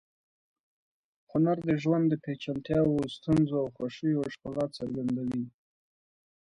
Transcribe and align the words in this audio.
هنر 1.31 1.57
د 1.69 1.69
ژوند 1.81 2.05
د 2.09 2.13
پیچلتیاوو، 2.23 3.11
ستونزو 3.15 3.55
او 3.61 3.67
خوښیو 3.75 4.31
ښکلا 4.33 4.65
څرګندوي. 4.77 5.45